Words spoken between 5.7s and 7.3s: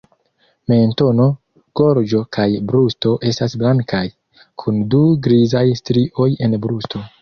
strioj en brusto.